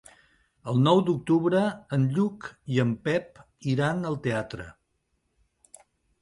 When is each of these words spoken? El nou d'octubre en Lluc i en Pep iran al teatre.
El 0.71 0.77
nou 0.85 1.01
d'octubre 1.09 1.61
en 1.97 2.07
Lluc 2.15 2.47
i 2.77 2.79
en 2.85 2.95
Pep 3.09 3.43
iran 3.75 4.03
al 4.13 4.19
teatre. 4.25 4.67